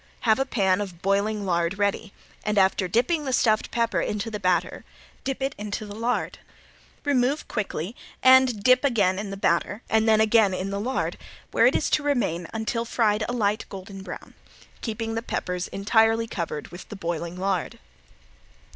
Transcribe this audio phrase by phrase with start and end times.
[0.21, 2.11] Have a pan of boiling lard ready
[2.43, 4.83] and after dipping the stuffed pepper into the batter
[5.23, 6.39] dip it into the lard.
[7.05, 11.19] Remove quickly and dip again in the batter and then again in the lard
[11.51, 14.33] where it is to remain until fried a light, golden brown,
[14.81, 17.77] keeping the peppers entirely covered with the boiling lard.